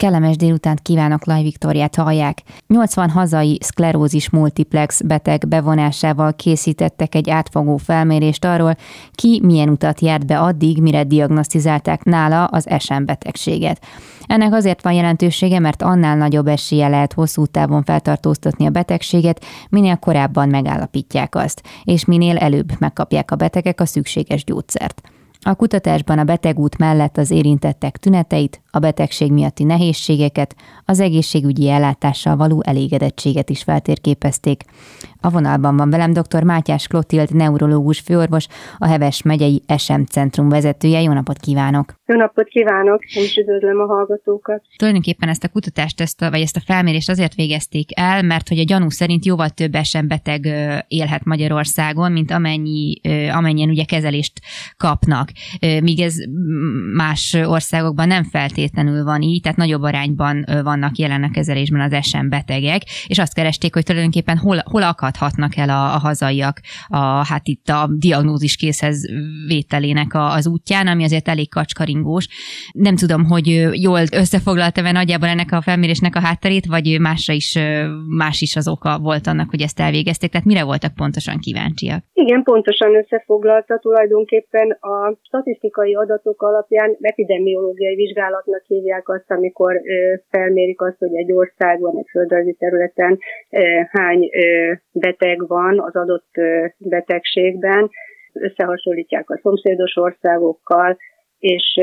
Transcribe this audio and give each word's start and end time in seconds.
Kellemes 0.00 0.36
délutánt 0.36 0.80
kívánok, 0.80 1.24
Laj 1.24 1.42
Viktoriát 1.42 1.96
hallják. 1.96 2.42
80 2.66 3.10
hazai 3.10 3.58
szklerózis 3.60 4.30
multiplex 4.30 5.00
beteg 5.00 5.48
bevonásával 5.48 6.34
készítettek 6.34 7.14
egy 7.14 7.30
átfogó 7.30 7.76
felmérést 7.76 8.44
arról, 8.44 8.76
ki 9.12 9.40
milyen 9.44 9.68
utat 9.68 10.00
járt 10.00 10.26
be 10.26 10.38
addig, 10.38 10.82
mire 10.82 11.04
diagnosztizálták 11.04 12.02
nála 12.02 12.44
az 12.44 12.66
SM 12.78 13.04
betegséget. 13.04 13.86
Ennek 14.26 14.52
azért 14.52 14.82
van 14.82 14.92
jelentősége, 14.92 15.58
mert 15.58 15.82
annál 15.82 16.16
nagyobb 16.16 16.46
esélye 16.46 16.88
lehet 16.88 17.12
hosszú 17.12 17.46
távon 17.46 17.82
feltartóztatni 17.82 18.66
a 18.66 18.70
betegséget, 18.70 19.44
minél 19.68 19.96
korábban 19.96 20.48
megállapítják 20.48 21.34
azt, 21.34 21.62
és 21.84 22.04
minél 22.04 22.36
előbb 22.36 22.72
megkapják 22.78 23.30
a 23.30 23.36
betegek 23.36 23.80
a 23.80 23.86
szükséges 23.86 24.44
gyógyszert. 24.44 25.02
A 25.42 25.54
kutatásban 25.54 26.18
a 26.18 26.24
betegút 26.24 26.78
mellett 26.78 27.16
az 27.16 27.30
érintettek 27.30 27.96
tüneteit, 27.96 28.62
a 28.70 28.78
betegség 28.78 29.32
miatti 29.32 29.64
nehézségeket, 29.64 30.56
az 30.84 31.00
egészségügyi 31.00 31.68
ellátással 31.68 32.36
való 32.36 32.62
elégedettséget 32.66 33.50
is 33.50 33.62
feltérképezték. 33.62 34.64
A 35.20 35.30
vonalban 35.30 35.76
van 35.76 35.90
velem 35.90 36.12
dr. 36.12 36.42
Mátyás 36.42 36.86
Klotild, 36.86 37.34
neurológus 37.34 38.00
főorvos, 38.00 38.46
a 38.78 38.86
Heves 38.86 39.22
megyei 39.22 39.62
SM 39.76 40.02
Centrum 40.10 40.48
vezetője. 40.48 41.00
Jó 41.00 41.12
napot 41.12 41.38
kívánok! 41.38 41.99
Jó 42.10 42.16
napot 42.16 42.48
kívánok! 42.48 43.04
Én 43.14 43.22
is 43.22 43.36
üdvözlöm 43.36 43.80
a 43.80 43.86
hallgatókat! 43.86 44.62
Tulajdonképpen 44.76 45.28
ezt 45.28 45.44
a 45.44 45.48
kutatást, 45.48 46.00
ezt 46.00 46.22
a, 46.22 46.30
vagy 46.30 46.40
ezt 46.40 46.56
a 46.56 46.60
felmérést 46.60 47.08
azért 47.08 47.34
végezték 47.34 47.88
el, 47.98 48.22
mert 48.22 48.48
hogy 48.48 48.58
a 48.58 48.64
gyanú 48.64 48.90
szerint 48.90 49.24
jóval 49.24 49.48
több 49.48 49.76
SM 49.82 50.06
beteg 50.06 50.46
élhet 50.88 51.24
Magyarországon, 51.24 52.12
mint 52.12 52.30
amennyi, 52.30 53.00
amennyien 53.32 53.68
ugye 53.68 53.84
kezelést 53.84 54.32
kapnak. 54.76 55.28
Míg 55.60 56.00
ez 56.00 56.14
más 56.94 57.36
országokban 57.44 58.06
nem 58.06 58.24
feltétlenül 58.24 59.04
van 59.04 59.22
így, 59.22 59.42
tehát 59.42 59.58
nagyobb 59.58 59.82
arányban 59.82 60.44
vannak 60.62 60.96
jelen 60.96 61.22
a 61.22 61.30
kezelésben 61.30 61.80
az 61.80 62.06
SM 62.06 62.28
betegek, 62.28 62.82
és 63.06 63.18
azt 63.18 63.34
keresték, 63.34 63.74
hogy 63.74 63.84
tulajdonképpen 63.84 64.36
hol, 64.36 64.62
hol 64.64 64.82
akad 64.82 65.10
akadhatnak 65.10 65.56
el 65.56 65.68
a, 65.68 65.94
a 65.94 65.98
hazaiak 65.98 66.60
a, 66.88 66.98
hát 66.98 67.48
itt 67.48 67.68
a 67.68 67.88
diagnózis 67.92 68.56
készhez 68.56 69.02
vételének 69.46 70.14
a, 70.14 70.32
az 70.32 70.46
útján, 70.46 70.86
ami 70.86 71.04
azért 71.04 71.28
elég 71.28 71.48
kacskaringós. 72.00 72.26
Nem 72.72 72.96
tudom, 72.96 73.22
hogy 73.24 73.46
jól 73.86 74.00
összefoglalta-e 74.22 74.92
nagyjából 74.92 75.28
ennek 75.28 75.52
a 75.52 75.60
felmérésnek 75.60 76.14
a 76.16 76.24
hátterét, 76.26 76.66
vagy 76.66 77.00
másra 77.00 77.34
is, 77.34 77.58
más 78.22 78.40
is 78.40 78.56
az 78.56 78.68
oka 78.68 78.98
volt 78.98 79.26
annak, 79.26 79.50
hogy 79.50 79.60
ezt 79.60 79.80
elvégezték, 79.80 80.30
tehát 80.30 80.46
mire 80.46 80.64
voltak 80.64 80.94
pontosan 80.94 81.38
kíváncsiak? 81.38 82.00
Igen, 82.12 82.42
pontosan 82.42 82.96
összefoglalta 82.96 83.78
tulajdonképpen 83.78 84.70
a 84.70 85.18
statisztikai 85.22 85.94
adatok 85.94 86.42
alapján 86.42 86.96
epidemiológiai 87.00 87.94
vizsgálatnak 87.94 88.62
hívják 88.66 89.08
azt, 89.08 89.30
amikor 89.30 89.80
felmérik 90.30 90.80
azt, 90.80 90.98
hogy 90.98 91.14
egy 91.14 91.32
országban, 91.32 91.98
egy 91.98 92.08
földrajzi 92.10 92.56
területen 92.58 93.18
hány 93.90 94.30
beteg 94.92 95.46
van 95.46 95.80
az 95.80 95.96
adott 95.96 96.30
betegségben, 96.78 97.90
összehasonlítják 98.32 99.30
a 99.30 99.38
szomszédos 99.42 99.96
országokkal, 99.96 100.96
és 101.40 101.80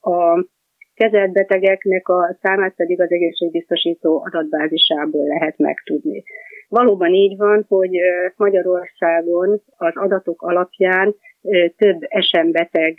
a 0.00 0.46
kezelt 0.94 1.32
betegeknek 1.32 2.08
a 2.08 2.36
számát 2.42 2.74
pedig 2.74 3.00
az 3.00 3.10
egészségbiztosító 3.10 4.22
adatbázisából 4.24 5.26
lehet 5.26 5.58
megtudni. 5.58 6.22
Valóban 6.68 7.14
így 7.14 7.36
van, 7.36 7.64
hogy 7.68 7.90
Magyarországon 8.36 9.62
az 9.76 9.92
adatok 9.96 10.42
alapján 10.42 11.14
több 11.76 11.98
SM 12.20 12.50
beteg 12.50 12.98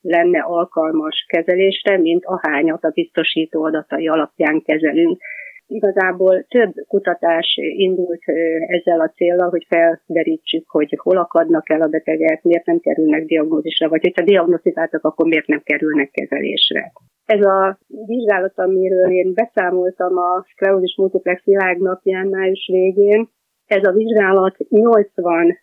lenne 0.00 0.40
alkalmas 0.40 1.24
kezelésre, 1.28 1.98
mint 1.98 2.24
ahányat 2.24 2.84
a 2.84 2.90
biztosító 2.94 3.64
adatai 3.64 4.08
alapján 4.08 4.62
kezelünk. 4.62 5.20
Igazából 5.68 6.44
több 6.48 6.72
kutatás 6.88 7.58
indult 7.76 8.22
ezzel 8.66 9.00
a 9.00 9.10
célral, 9.10 9.48
hogy 9.48 9.66
felderítsük, 9.68 10.68
hogy 10.68 10.98
hol 11.02 11.16
akadnak 11.16 11.70
el 11.70 11.80
a 11.82 11.88
betegek, 11.88 12.42
miért 12.42 12.66
nem 12.66 12.78
kerülnek 12.78 13.24
diagnózisra, 13.24 13.88
vagy 13.88 14.02
hogyha 14.02 14.24
diagnosztizáltak, 14.24 15.04
akkor 15.04 15.26
miért 15.26 15.46
nem 15.46 15.60
kerülnek 15.64 16.10
kezelésre. 16.10 16.92
Ez 17.26 17.40
a 17.40 17.78
vizsgálat, 18.06 18.58
amiről 18.58 19.10
én 19.10 19.34
beszámoltam 19.34 20.16
a 20.16 20.44
Sclerosis 20.48 20.96
Multiplex 20.96 21.44
világnapján 21.44 22.26
május 22.26 22.68
végén, 22.72 23.28
ez 23.66 23.84
a 23.84 23.92
vizsgálat 23.92 24.56
80 24.68 25.58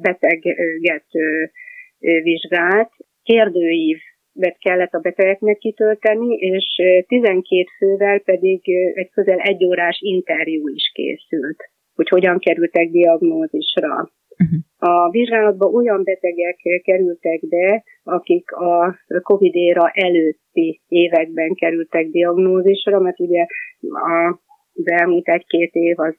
beteget 0.00 1.06
vizsgált, 2.22 2.90
kérdőív 3.22 3.98
kellett 4.58 4.92
a 4.92 5.00
betegeknek 5.00 5.58
kitölteni, 5.58 6.34
és 6.34 6.64
12 7.06 7.64
fővel 7.78 8.18
pedig 8.18 8.60
egy 8.94 9.10
közel 9.10 9.38
egy 9.38 9.64
órás 9.64 9.98
interjú 10.00 10.68
is 10.68 10.90
készült, 10.94 11.56
hogy 11.94 12.08
hogyan 12.08 12.38
kerültek 12.38 12.88
diagnózisra. 12.88 14.10
Uh-huh. 14.38 14.90
A 14.90 15.10
vizsgálatba 15.10 15.66
olyan 15.66 16.04
betegek 16.04 16.56
kerültek 16.82 17.48
be, 17.48 17.84
akik 18.02 18.52
a 18.52 18.98
COVID 19.22 19.54
éra 19.54 19.90
előtti 19.92 20.80
években 20.88 21.54
kerültek 21.54 22.06
diagnózisra, 22.06 23.00
mert 23.00 23.20
ugye 23.20 23.46
a 23.90 24.38
elmúlt 24.84 25.28
egy-két 25.28 25.74
év 25.74 25.98
az 25.98 26.16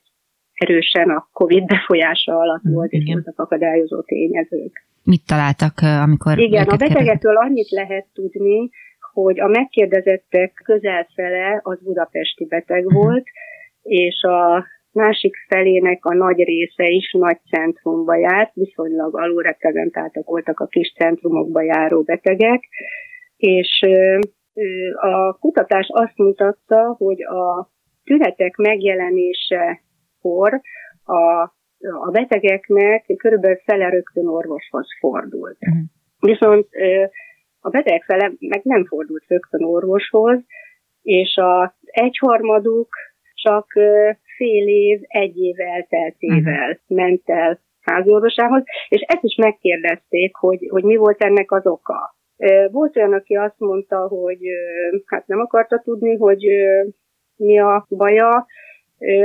erősen 0.59 1.09
a 1.09 1.27
COVID 1.33 1.65
befolyása 1.65 2.37
alatt 2.37 2.63
volt, 2.63 2.91
és 2.91 3.03
voltak 3.13 3.39
akadályozó 3.39 4.01
tényezők. 4.01 4.73
Mit 5.03 5.25
találtak, 5.25 5.73
amikor... 6.05 6.39
Igen, 6.39 6.67
a 6.67 6.75
betegekről 6.75 7.37
annyit 7.37 7.69
lehet 7.69 8.05
tudni, 8.13 8.69
hogy 9.13 9.39
a 9.39 9.47
megkérdezettek 9.47 10.61
közel 10.63 11.07
fele 11.15 11.59
az 11.63 11.79
budapesti 11.83 12.45
beteg 12.45 12.85
uh-huh. 12.85 13.03
volt, 13.03 13.25
és 13.83 14.21
a 14.23 14.65
másik 14.91 15.35
felének 15.47 16.05
a 16.05 16.13
nagy 16.13 16.43
része 16.43 16.87
is 16.87 17.11
nagy 17.11 17.39
centrumba 17.49 18.15
járt, 18.15 18.53
viszonylag 18.53 19.17
alulreprezentáltak 19.17 20.25
voltak 20.25 20.59
a 20.59 20.67
kis 20.67 20.93
centrumokba 20.97 21.61
járó 21.61 22.01
betegek, 22.01 22.63
és 23.37 23.85
a 24.95 25.33
kutatás 25.33 25.87
azt 25.91 26.17
mutatta, 26.17 26.95
hogy 26.97 27.23
a 27.23 27.69
tünetek 28.03 28.55
megjelenése 28.55 29.81
kor 30.21 30.61
a 31.03 31.53
a 32.01 32.11
betegeknek 32.11 33.05
körülbelül 33.17 33.57
fele 33.57 33.89
rögtön 33.89 34.27
orvoshoz 34.27 34.87
fordult. 34.99 35.57
Uh-huh. 35.59 35.83
Viszont 36.19 36.67
a 37.59 37.69
beteg 37.69 38.03
fele 38.03 38.31
meg 38.39 38.61
nem 38.63 38.85
fordult 38.85 39.23
rögtön 39.27 39.63
orvoshoz, 39.63 40.39
és 41.01 41.39
az 41.41 41.69
egyharmaduk 41.81 42.89
csak 43.33 43.67
fél 44.37 44.67
év, 44.67 44.99
egy 45.07 45.37
év 45.37 45.59
elteltével 45.59 46.69
uh-huh. 46.69 46.97
ment 46.97 47.21
el 47.25 47.59
házorvosához, 47.81 48.63
és 48.89 49.01
ezt 49.07 49.23
is 49.23 49.35
megkérdezték, 49.35 50.35
hogy, 50.35 50.67
hogy 50.69 50.83
mi 50.83 50.95
volt 50.95 51.23
ennek 51.23 51.51
az 51.51 51.65
oka. 51.67 52.15
Volt 52.71 52.97
olyan, 52.97 53.13
aki 53.13 53.35
azt 53.35 53.59
mondta, 53.59 54.07
hogy 54.07 54.39
hát 55.05 55.27
nem 55.27 55.39
akarta 55.39 55.81
tudni, 55.83 56.15
hogy 56.15 56.45
mi 57.35 57.59
a 57.59 57.85
baja, 57.89 58.45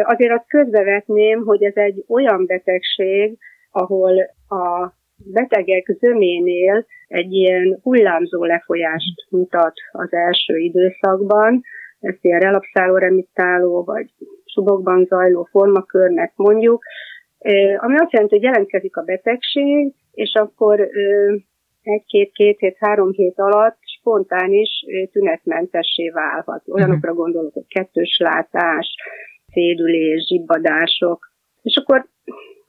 Azért 0.02 0.32
azt 0.32 0.48
közbevetném, 0.48 1.42
hogy 1.44 1.62
ez 1.62 1.76
egy 1.76 2.04
olyan 2.08 2.46
betegség, 2.46 3.38
ahol 3.70 4.18
a 4.48 4.92
betegek 5.16 5.86
zöménél 6.00 6.86
egy 7.06 7.32
ilyen 7.32 7.78
hullámzó 7.82 8.44
lefolyást 8.44 9.30
mutat 9.30 9.72
az 9.92 10.12
első 10.12 10.56
időszakban, 10.56 11.62
ezt 12.00 12.18
ilyen 12.24 12.40
relapszáló 12.40 12.96
remittáló, 12.96 13.84
vagy 13.84 14.10
subokban 14.44 15.04
zajló 15.04 15.48
formakörnek 15.50 16.32
mondjuk, 16.36 16.82
ami 17.76 17.96
azt 17.96 18.12
jelenti, 18.12 18.34
hogy 18.34 18.44
jelentkezik 18.44 18.96
a 18.96 19.02
betegség, 19.02 19.92
és 20.12 20.32
akkor 20.34 20.88
egy-két-két 21.82 22.58
hét, 22.58 22.76
három 22.78 23.10
hét 23.10 23.38
alatt 23.38 23.78
spontánis 23.98 24.84
tünetmentessé 25.12 26.08
válhat. 26.08 26.68
Olyanokra 26.68 27.14
gondolok, 27.14 27.52
hogy 27.52 27.66
kettős 27.68 28.18
látás, 28.18 28.94
szédülés, 29.54 30.26
zsibbadások. 30.26 31.18
És 31.62 31.76
akkor, 31.76 32.06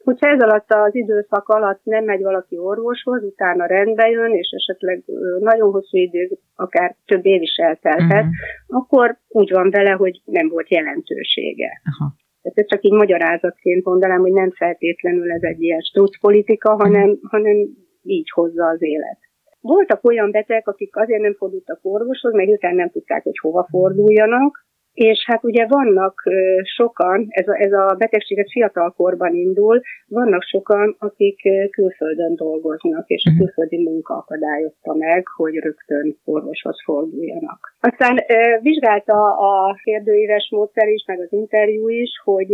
hogyha 0.04 0.30
ez 0.30 0.42
alatt 0.42 0.72
az 0.72 0.96
időszak 0.96 1.48
alatt 1.48 1.82
nem 1.84 2.04
megy 2.04 2.22
valaki 2.22 2.58
orvoshoz, 2.58 3.24
utána 3.24 3.66
rendbe 3.66 4.10
jön, 4.10 4.32
és 4.32 4.50
esetleg 4.50 5.04
nagyon 5.40 5.72
hosszú 5.72 5.98
idő, 5.98 6.30
akár 6.56 6.96
több 7.06 7.26
év 7.26 7.42
is 7.42 7.56
eltelhet, 7.56 8.26
uh-huh. 8.26 8.82
akkor 8.82 9.18
úgy 9.28 9.52
van 9.52 9.70
vele, 9.70 9.92
hogy 9.92 10.22
nem 10.26 10.48
volt 10.50 10.70
jelentősége. 10.70 11.82
Uh-huh. 11.90 12.16
Tehát 12.42 12.70
csak 12.70 12.84
így 12.84 12.92
magyarázatként 12.92 13.86
mondanám, 13.86 14.20
hogy 14.20 14.32
nem 14.32 14.52
feltétlenül 14.52 15.32
ez 15.32 15.42
egy 15.42 15.62
ilyen 15.62 15.82
politika, 16.22 16.76
hanem, 16.76 17.10
uh-huh. 17.10 17.30
hanem 17.30 17.56
így 18.04 18.30
hozza 18.30 18.66
az 18.66 18.82
élet. 18.82 19.20
Voltak 19.62 20.04
olyan 20.04 20.32
betegek, 20.32 20.68
akik 20.68 20.96
azért 20.96 21.22
nem 21.22 21.34
fordultak 21.34 21.80
orvoshoz, 21.82 22.34
mert 22.34 22.50
utána 22.50 22.76
nem 22.76 22.90
tudták, 22.90 23.24
hogy 23.24 23.40
hova 23.42 23.68
forduljanak, 23.70 24.66
és 24.96 25.24
hát 25.28 25.44
ugye 25.44 25.66
vannak 25.68 26.24
sokan, 26.76 27.28
ez 27.30 27.48
a, 27.48 27.56
ez 27.60 27.72
a 27.72 27.96
betegség 27.98 28.38
ez 28.38 28.52
fiatalkorban 28.52 29.34
indul, 29.34 29.82
vannak 30.08 30.44
sokan, 30.44 30.96
akik 31.00 31.40
külföldön 31.72 32.36
dolgoznak, 32.36 33.08
és 33.08 33.24
a 33.26 33.30
mhm. 33.30 33.40
külföldi 33.40 33.84
munka 33.84 34.14
akadályozta 34.14 34.94
meg, 34.94 35.28
hogy 35.36 35.56
rögtön 35.56 36.18
orvoshoz 36.26 36.78
forduljanak. 36.84 37.76
Aztán 37.80 38.20
vizsgálta 38.62 39.20
a 39.38 39.76
kérdőíves 39.84 40.50
módszer 40.52 40.88
is, 40.88 41.04
meg 41.08 41.20
az 41.20 41.32
interjú 41.34 41.90
is, 41.90 42.10
hogy 42.24 42.50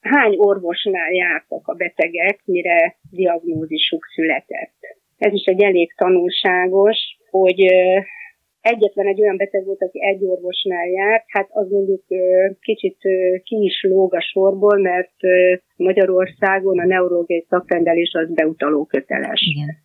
hány 0.00 0.34
orvosnál 0.36 1.12
jártak 1.12 1.68
a 1.68 1.74
betegek, 1.74 2.40
mire 2.44 2.96
diagnózisuk 3.10 4.04
született. 4.14 4.78
Ez 5.18 5.32
is 5.32 5.44
egy 5.44 5.62
elég 5.62 5.94
tanulságos, 5.96 6.98
hogy 7.30 7.60
egyetlen 8.62 9.06
egy 9.06 9.20
olyan 9.20 9.36
beteg 9.36 9.64
volt, 9.64 9.82
aki 9.82 9.98
egy 10.04 10.24
orvosnál 10.24 10.86
járt, 10.86 11.24
hát 11.26 11.48
az 11.50 11.70
mondjuk 11.70 12.02
kicsit 12.60 12.98
ki 13.42 13.56
is 13.64 13.86
lóg 13.88 14.14
a 14.14 14.20
sorból, 14.20 14.78
mert 14.78 15.16
Magyarországon 15.76 16.78
a 16.78 16.86
neurológiai 16.86 17.46
szakrendelés 17.48 18.12
az 18.12 18.32
beutaló 18.34 18.84
köteles. 18.84 19.40
Igen. 19.54 19.82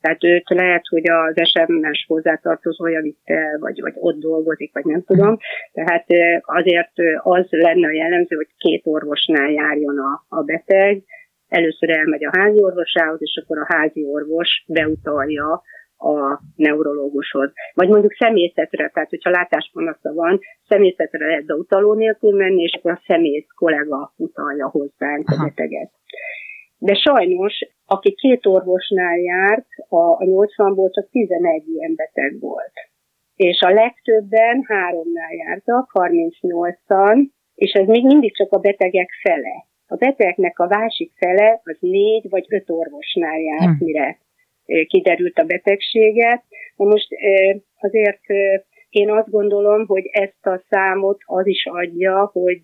Tehát 0.00 0.24
őt 0.24 0.48
lehet, 0.48 0.82
hogy 0.88 1.10
az 1.10 1.48
SMS 1.48 2.04
hozzátartozója 2.08 3.00
vitte, 3.00 3.56
vagy, 3.60 3.80
vagy 3.80 3.92
ott 3.96 4.18
dolgozik, 4.18 4.72
vagy 4.72 4.84
nem 4.84 5.02
tudom. 5.02 5.38
Tehát 5.72 6.06
azért 6.40 6.92
az 7.22 7.46
lenne 7.50 7.86
a 7.86 7.92
jellemző, 7.92 8.36
hogy 8.36 8.48
két 8.56 8.86
orvosnál 8.86 9.50
járjon 9.50 9.98
a, 9.98 10.24
a 10.28 10.42
beteg. 10.42 11.02
Először 11.48 11.90
elmegy 11.90 12.24
a 12.24 12.38
házi 12.38 12.62
orvosához, 12.62 13.18
és 13.20 13.42
akkor 13.42 13.58
a 13.58 13.66
házi 13.68 14.04
orvos 14.04 14.64
beutalja 14.66 15.62
a 16.02 16.40
neurológushoz. 16.56 17.52
Vagy 17.74 17.88
mondjuk 17.88 18.12
szemészetre, 18.12 18.88
tehát 18.88 19.08
hogyha 19.08 19.30
látáspanasza 19.30 20.12
van, 20.12 20.40
szemészetre 20.68 21.26
lehet 21.26 21.46
beutaló 21.46 21.94
nélkül 21.94 22.36
menni, 22.36 22.62
és 22.62 22.80
a 22.82 23.02
szemész 23.06 23.46
kollega 23.56 24.12
utalja 24.16 24.68
hozzánk 24.68 25.28
a 25.28 25.42
beteget. 25.44 25.90
De 26.78 26.94
sajnos, 26.94 27.54
aki 27.86 28.14
két 28.14 28.46
orvosnál 28.46 29.18
járt, 29.18 29.66
a, 29.88 29.96
a 29.96 30.24
80-ból 30.24 30.90
csak 30.94 31.08
11 31.10 31.62
ilyen 31.68 31.94
beteg 31.94 32.40
volt. 32.40 32.72
És 33.36 33.60
a 33.60 33.70
legtöbben 33.70 34.64
háromnál 34.66 35.32
jártak, 35.32 35.90
38-an, 35.94 37.28
és 37.54 37.72
ez 37.72 37.86
még 37.86 38.04
mindig 38.04 38.36
csak 38.36 38.52
a 38.52 38.58
betegek 38.58 39.10
fele. 39.22 39.66
A 39.86 39.96
betegeknek 39.96 40.58
a 40.58 40.66
másik 40.66 41.12
fele 41.16 41.60
az 41.64 41.76
négy 41.80 42.28
vagy 42.30 42.46
öt 42.48 42.70
orvosnál 42.70 43.40
járt, 43.40 43.78
hm. 43.78 43.84
mire 43.84 44.18
kiderült 44.86 45.38
a 45.38 45.44
betegséget. 45.44 46.42
Na 46.76 46.84
most 46.84 47.08
azért 47.80 48.20
én 48.90 49.10
azt 49.10 49.30
gondolom, 49.30 49.86
hogy 49.86 50.06
ezt 50.12 50.46
a 50.46 50.62
számot 50.68 51.18
az 51.24 51.46
is 51.46 51.66
adja, 51.66 52.30
hogy 52.32 52.62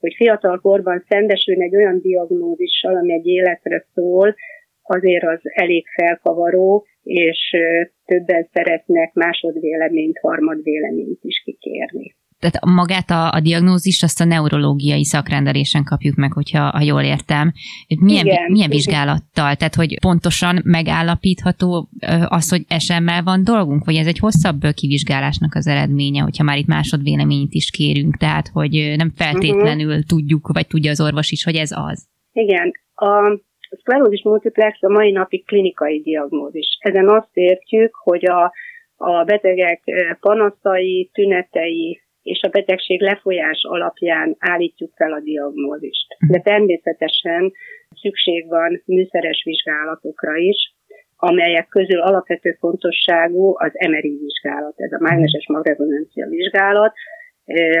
hogy 0.00 0.14
fiatal 0.14 0.60
korban 0.60 1.04
szembesülni 1.08 1.64
egy 1.64 1.76
olyan 1.76 2.00
diagnózissal, 2.00 2.96
ami 2.96 3.12
egy 3.12 3.26
életre 3.26 3.86
szól, 3.94 4.34
azért 4.82 5.24
az 5.24 5.40
elég 5.42 5.86
felkavaró, 5.86 6.86
és 7.02 7.56
többen 8.04 8.48
szeretnek 8.52 9.12
másodvéleményt, 9.12 10.18
harmadvéleményt 10.18 11.18
is 11.22 11.42
kikérni 11.44 12.14
tehát 12.42 12.64
magát 12.64 13.10
a, 13.10 13.32
a 13.32 13.40
diagnózist 13.40 14.02
azt 14.02 14.20
a 14.20 14.24
neurológiai 14.24 15.04
szakrendelésen 15.04 15.84
kapjuk 15.84 16.16
meg, 16.16 16.32
hogyha 16.32 16.70
ha 16.70 16.80
jól 16.80 17.02
értem. 17.02 17.52
Milyen, 18.00 18.26
igen, 18.26 18.50
milyen 18.50 18.70
vizsgálattal? 18.70 19.54
Tehát, 19.54 19.74
hogy 19.74 19.98
pontosan 20.00 20.60
megállapítható 20.64 21.88
az, 22.28 22.50
hogy 22.50 22.62
SM-mel 22.78 23.22
van 23.22 23.44
dolgunk, 23.44 23.84
vagy 23.84 23.94
ez 23.94 24.06
egy 24.06 24.18
hosszabb 24.18 24.60
kivizsgálásnak 24.74 25.54
az 25.54 25.66
eredménye, 25.66 26.22
hogyha 26.22 26.44
már 26.44 26.58
itt 26.58 26.66
másodvéleményt 26.66 27.52
is 27.52 27.70
kérünk, 27.70 28.16
tehát, 28.16 28.48
hogy 28.48 28.94
nem 28.96 29.12
feltétlenül 29.16 29.88
uh-huh. 29.88 30.04
tudjuk, 30.04 30.48
vagy 30.52 30.66
tudja 30.66 30.90
az 30.90 31.00
orvos 31.00 31.30
is, 31.30 31.44
hogy 31.44 31.56
ez 31.56 31.70
az. 31.70 32.08
Igen. 32.32 32.72
A 32.94 33.40
szklerózis 33.80 34.22
multiplex 34.22 34.82
a 34.82 34.92
mai 34.92 35.12
napig 35.12 35.44
klinikai 35.44 36.00
diagnózis. 36.00 36.66
Ezen 36.80 37.08
azt 37.08 37.30
értjük, 37.32 37.94
hogy 37.94 38.24
a, 38.26 38.52
a 38.96 39.24
betegek 39.24 39.82
panaszai, 40.20 41.10
tünetei, 41.12 42.02
és 42.22 42.42
a 42.42 42.48
betegség 42.48 43.00
lefolyás 43.00 43.60
alapján 43.62 44.36
állítjuk 44.38 44.92
fel 44.94 45.12
a 45.12 45.20
diagnózist. 45.20 46.06
De 46.28 46.40
természetesen 46.40 47.52
szükség 48.00 48.48
van 48.48 48.82
műszeres 48.84 49.42
vizsgálatokra 49.44 50.36
is, 50.36 50.74
amelyek 51.16 51.68
közül 51.68 52.00
alapvető 52.00 52.56
fontosságú 52.58 53.54
az 53.58 53.72
MRI 53.88 54.18
vizsgálat, 54.20 54.74
ez 54.76 54.92
a 54.92 54.98
mágneses 55.00 55.46
magrezonancia 55.46 56.26
vizsgálat, 56.28 56.92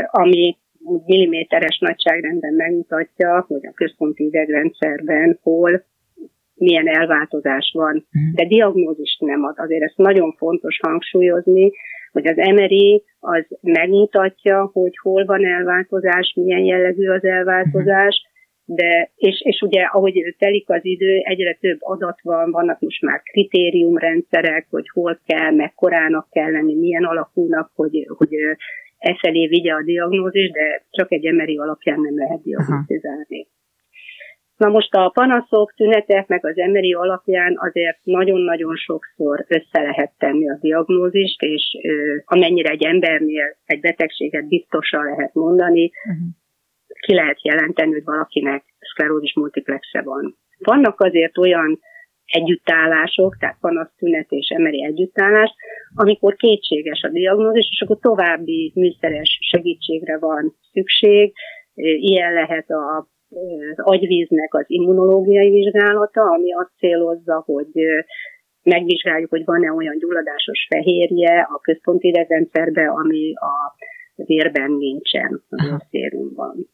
ami 0.06 0.56
milliméteres 1.06 1.78
nagyságrendben 1.78 2.54
megmutatja, 2.54 3.44
hogy 3.48 3.66
a 3.66 3.72
központi 3.74 4.24
idegrendszerben 4.24 5.38
hol 5.42 5.84
milyen 6.54 6.88
elváltozás 6.88 7.72
van, 7.74 8.06
de 8.34 8.46
diagnózist 8.46 9.20
nem 9.20 9.44
ad. 9.44 9.54
Azért 9.58 9.82
ezt 9.82 9.96
nagyon 9.96 10.32
fontos 10.32 10.78
hangsúlyozni, 10.82 11.72
hogy 12.12 12.26
az 12.26 12.36
MRI 12.36 13.04
az 13.20 13.46
megmutatja, 13.60 14.70
hogy 14.72 14.92
hol 15.02 15.24
van 15.24 15.46
elváltozás, 15.46 16.32
milyen 16.36 16.64
jellegű 16.64 17.08
az 17.08 17.24
elváltozás, 17.24 18.30
de, 18.64 19.10
és, 19.16 19.40
és 19.44 19.60
ugye 19.60 19.82
ahogy 19.82 20.34
telik 20.38 20.70
az 20.70 20.84
idő, 20.84 21.20
egyre 21.22 21.56
több 21.60 21.78
adat 21.80 22.20
van, 22.22 22.50
vannak 22.50 22.80
most 22.80 23.02
már 23.02 23.20
kritériumrendszerek, 23.22 24.66
hogy 24.70 24.88
hol 24.88 25.20
kell, 25.26 25.50
mekkorának 25.50 26.30
kell 26.30 26.50
lenni, 26.50 26.74
milyen 26.74 27.04
alakúnak, 27.04 27.70
hogy, 27.74 28.06
hogy 28.16 28.34
e 28.98 29.18
felé 29.20 29.46
vigye 29.46 29.72
a 29.72 29.82
diagnózis, 29.82 30.50
de 30.50 30.84
csak 30.90 31.12
egy 31.12 31.32
MRI 31.32 31.58
alapján 31.58 32.00
nem 32.00 32.16
lehet 32.16 32.42
diagnosztizálni. 32.42 33.46
Na 34.56 34.68
most 34.68 34.94
a 34.94 35.08
panaszok, 35.08 35.72
tünetek, 35.74 36.26
meg 36.26 36.46
az 36.46 36.58
emberi 36.58 36.92
alapján 36.92 37.54
azért 37.58 37.98
nagyon-nagyon 38.02 38.76
sokszor 38.76 39.44
össze 39.48 39.80
lehet 39.82 40.12
tenni 40.18 40.50
a 40.50 40.58
diagnózist, 40.60 41.42
és 41.42 41.76
amennyire 42.24 42.70
egy 42.70 42.84
embernél 42.84 43.56
egy 43.64 43.80
betegséget 43.80 44.48
biztosan 44.48 45.04
lehet 45.04 45.34
mondani, 45.34 45.90
uh-huh. 45.90 46.26
ki 47.00 47.14
lehet 47.14 47.44
jelenteni, 47.44 47.92
hogy 47.92 48.04
valakinek 48.04 48.64
szklerózis 48.78 49.34
multiplexe 49.34 50.02
van. 50.02 50.36
Vannak 50.58 51.00
azért 51.00 51.38
olyan 51.38 51.80
együttállások, 52.24 53.36
tehát 53.38 53.56
panasz, 53.60 53.94
tünet 53.96 54.30
és 54.30 54.48
emeri 54.48 54.84
együttállás, 54.84 55.50
amikor 55.94 56.34
kétséges 56.34 57.02
a 57.02 57.08
diagnózis, 57.08 57.68
és 57.70 57.80
akkor 57.80 57.98
további 57.98 58.72
műszeres 58.74 59.38
segítségre 59.50 60.18
van 60.18 60.56
szükség. 60.72 61.32
Ilyen 61.74 62.32
lehet 62.32 62.70
a 62.70 63.10
az 63.32 63.78
agyvíznek 63.78 64.54
az 64.54 64.64
immunológiai 64.66 65.50
vizsgálata, 65.50 66.22
ami 66.22 66.52
azt 66.52 66.72
célozza, 66.78 67.42
hogy 67.46 67.70
megvizsgáljuk, 68.62 69.30
hogy 69.30 69.44
van-e 69.44 69.72
olyan 69.72 69.98
gyulladásos 69.98 70.66
fehérje 70.68 71.48
a 71.50 71.58
központi 71.60 72.08
idegrendszerben, 72.08 72.88
ami 72.88 73.32
a 73.34 73.74
vérben 74.14 74.70
nincsen, 74.70 75.42
a 75.48 75.86
szérumban. 75.90 76.68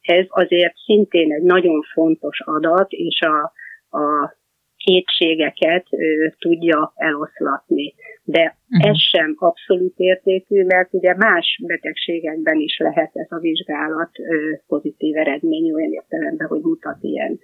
Ez 0.00 0.24
azért 0.28 0.74
szintén 0.84 1.32
egy 1.32 1.42
nagyon 1.42 1.82
fontos 1.92 2.40
adat, 2.44 2.90
és 2.90 3.20
a, 3.20 3.52
a 3.98 4.36
kétségeket 4.76 5.86
ö, 5.90 6.28
tudja 6.38 6.92
eloszlatni. 6.94 7.94
De 8.28 8.56
uh-huh. 8.70 8.90
ez 8.90 8.98
sem 8.98 9.34
abszolút 9.38 9.94
értékű, 9.96 10.64
mert 10.64 10.94
ugye 10.94 11.14
más 11.16 11.60
betegségekben 11.66 12.58
is 12.58 12.78
lehet 12.78 13.10
ez 13.12 13.26
a 13.30 13.38
vizsgálat 13.38 14.10
pozitív 14.66 15.16
eredmény, 15.16 15.72
olyan 15.72 15.92
értelemben, 15.92 16.46
hogy 16.46 16.60
mutat 16.60 16.98
ilyen 17.00 17.38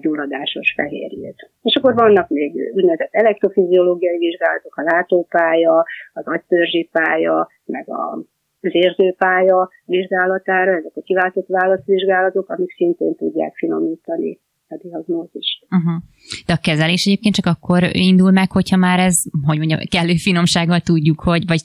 gyulladásos 0.00 0.72
fehérjét. 0.76 1.50
És 1.62 1.76
akkor 1.76 1.94
vannak 1.94 2.28
még 2.28 2.52
úgynevezett 2.74 3.12
elektrofiziológiai 3.12 4.18
vizsgálatok, 4.18 4.76
a 4.76 4.82
látópálya, 4.82 5.84
az 6.12 6.26
agytörzsi 6.26 6.88
pálya, 6.92 7.48
meg 7.64 7.88
a 7.88 8.24
az 8.64 8.74
érzőpálya 8.74 9.70
vizsgálatára, 9.84 10.76
ezek 10.76 10.92
a 10.94 11.00
kiváltott 11.00 11.46
válaszvizsgálatok, 11.46 12.48
amik 12.48 12.72
szintén 12.72 13.14
tudják 13.14 13.54
finomítani 13.54 14.40
a 14.68 14.76
diagnózist. 14.82 15.66
Uh-huh. 15.70 16.02
De 16.46 16.52
a 16.52 16.62
kezelés 16.62 17.06
egyébként 17.06 17.34
csak 17.34 17.46
akkor 17.46 17.82
indul 17.92 18.30
meg, 18.30 18.50
hogyha 18.50 18.76
már 18.76 18.98
ez, 18.98 19.22
hogy 19.46 19.58
mondjam, 19.58 19.80
kellő 19.90 20.14
finomsággal 20.14 20.80
tudjuk, 20.80 21.20
hogy, 21.20 21.46
vagy 21.46 21.62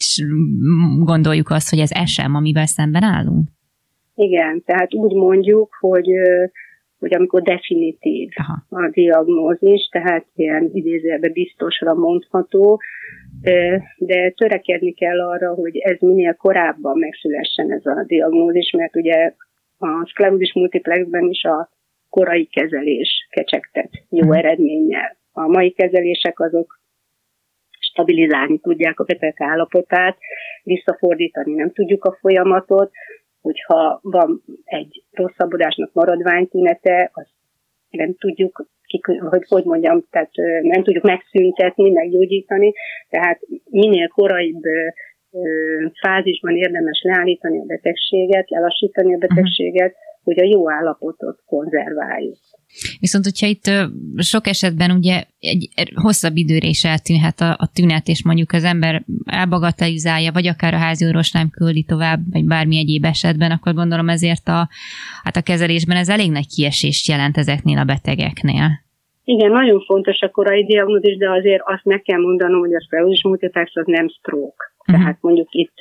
gondoljuk 1.03 1.50
azt, 1.50 1.69
hogy 1.69 1.79
ez 1.79 1.91
SM, 2.05 2.36
amivel 2.36 2.65
szemben 2.65 3.03
állunk? 3.03 3.48
Igen, 4.15 4.63
tehát 4.65 4.93
úgy 4.93 5.13
mondjuk, 5.13 5.69
hogy 5.79 6.07
hogy 7.00 7.13
amikor 7.13 7.41
definitív 7.41 8.29
Aha. 8.36 8.83
a 8.83 8.89
diagnózis, 8.89 9.89
tehát 9.91 10.25
ilyen 10.36 10.69
idézőjelben 10.74 11.31
biztosra 11.31 11.93
mondható, 11.93 12.81
de 13.98 14.29
törekedni 14.29 14.93
kell 14.93 15.21
arra, 15.21 15.53
hogy 15.53 15.77
ez 15.77 15.98
minél 16.00 16.33
korábban 16.33 16.98
megszülessen 16.98 17.71
ez 17.71 17.86
a 17.86 18.03
diagnózis, 18.07 18.71
mert 18.77 18.95
ugye 18.95 19.33
a 19.77 20.07
szklerózis 20.09 20.53
multiplexben 20.53 21.29
is 21.29 21.43
a 21.43 21.69
korai 22.10 22.46
kezelés 22.46 23.28
kecsegtet 23.30 23.89
jó 24.10 24.25
mhm. 24.25 24.34
eredménnyel. 24.34 25.18
A 25.32 25.48
mai 25.48 25.72
kezelések 25.72 26.39
azok 26.39 26.80
stabilizálni 27.80 28.60
tudják 28.60 29.00
a 29.00 29.04
beteg 29.04 29.34
állapotát, 29.38 30.18
visszafordítani 30.63 31.54
nem 31.54 31.72
tudjuk 31.72 32.04
a 32.06 32.18
folyamatot, 32.20 32.92
hogyha 33.42 34.00
van 34.04 34.44
egy 34.63 35.04
rosszabbodásnak 35.12 35.94
maradványtünete, 35.94 37.10
azt 37.13 37.30
nem 37.89 38.16
tudjuk, 38.16 38.68
hogy 39.30 39.46
hogy 39.48 39.63
mondjam, 39.63 40.06
tehát 40.10 40.32
nem 40.62 40.84
tudjuk 40.84 41.04
megszüntetni, 41.04 41.89
meggyógyítani, 41.89 42.74
tehát 43.10 43.39
minél 43.70 44.08
koraibb 44.08 44.62
fázisban 46.01 46.56
érdemes 46.56 47.01
leállítani 47.04 47.60
a 47.60 47.66
betegséget, 47.66 48.50
lelassítani 48.50 49.13
a 49.13 49.18
mhm. 49.18 49.28
betegséget, 49.28 49.96
hogy 50.24 50.40
a 50.40 50.44
jó 50.44 50.72
állapotot 50.72 51.44
konzerváljuk. 51.46 52.38
Viszont, 53.00 53.24
hogyha 53.24 53.48
itt 53.48 53.72
sok 54.18 54.48
esetben 54.48 54.92
ugye 54.92 55.24
egy 55.40 55.92
hosszabb 55.96 56.36
időre 56.36 56.68
is 56.68 56.84
eltűnhet 56.84 57.40
a, 57.40 57.50
a 57.50 57.72
tünet, 57.74 58.08
és 58.08 58.24
mondjuk 58.24 58.52
az 58.52 58.64
ember 58.64 59.04
elbagatelizálja, 59.26 60.32
vagy 60.32 60.48
akár 60.48 60.74
a 60.74 60.78
házi 60.78 61.06
orvos 61.06 61.32
nem 61.32 61.50
küldi 61.50 61.84
tovább, 61.84 62.20
vagy 62.32 62.46
bármi 62.46 62.78
egyéb 62.78 63.06
esetben, 63.06 63.52
akkor 63.52 63.74
gondolom 63.74 64.10
ezért 64.10 64.48
a, 64.48 64.70
hát 65.24 65.36
a 65.36 65.42
kezelésben 65.42 65.98
ez 65.98 66.10
elég 66.10 66.32
nagy 66.32 66.48
kiesést 66.48 67.08
jelent 67.08 67.38
ezeknél 67.38 67.78
a 67.78 67.84
betegeknél. 67.84 68.70
Igen, 69.24 69.52
nagyon 69.52 69.80
fontos 69.86 70.20
a 70.22 70.30
korai 70.30 70.66
diagnózis, 70.66 71.18
de 71.18 71.30
azért 71.30 71.62
azt 71.66 71.84
meg 71.84 72.02
kell 72.02 72.20
mondanom, 72.20 72.60
hogy 72.60 72.74
a 72.74 72.82
szklerózis 72.82 73.24
multiplex 73.24 73.76
az 73.76 73.86
nem 73.86 74.08
stroke. 74.08 74.64
Uh-huh. 74.89 75.03
Tehát 75.03 75.22
mondjuk 75.22 75.48
itt 75.51 75.77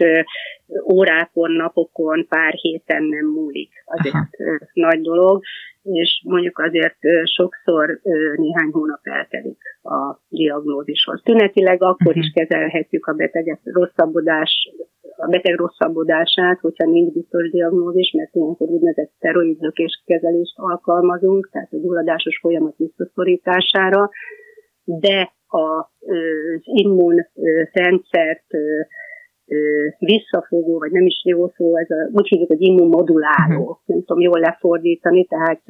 órákon, 0.92 1.52
napokon, 1.52 2.26
pár 2.28 2.52
héten 2.52 3.02
nem 3.02 3.26
múlik. 3.26 3.72
Azért 3.84 4.14
Aha. 4.14 4.28
nagy 4.72 5.00
dolog, 5.00 5.42
és 5.82 6.22
mondjuk 6.24 6.58
azért 6.58 6.98
sokszor 7.36 8.00
néhány 8.36 8.70
hónap 8.70 9.00
eltelik 9.02 9.60
a 9.82 10.20
diagnózishoz. 10.28 11.20
Tünetileg 11.24 11.82
akkor 11.82 12.06
uh-huh. 12.06 12.24
is 12.24 12.32
kezelhetjük 12.34 13.06
a 13.06 13.12
beteget 13.12 13.60
rosszabbodás, 13.64 14.70
a 15.16 15.26
beteg 15.26 15.56
rosszabbodását, 15.56 16.58
hogyha 16.60 16.90
nincs 16.90 17.12
biztos 17.12 17.50
diagnózis, 17.50 18.12
mert 18.16 18.34
ilyenkor 18.34 18.68
úgynevezett 18.68 19.12
szteroidzökés 19.16 20.02
kezelést 20.06 20.54
alkalmazunk, 20.56 21.48
tehát 21.52 21.72
a 21.72 21.76
gyulladásos 21.76 22.38
folyamat 22.38 22.76
visszaszorítására, 22.76 24.10
de 24.84 25.32
az 25.48 26.60
immunrendszert 26.62 28.46
visszafogó, 29.98 30.78
vagy 30.78 30.90
nem 30.90 31.06
is 31.06 31.22
jó 31.24 31.48
szó, 31.48 31.76
ez 31.76 31.90
a, 31.90 32.10
úgy 32.12 32.28
hívjuk, 32.28 32.48
hogy 32.48 32.62
immunmoduláló, 32.62 33.60
uh-huh. 33.60 33.76
nem 33.84 33.98
tudom 34.04 34.20
jól 34.20 34.38
lefordítani, 34.40 35.24
tehát 35.24 35.62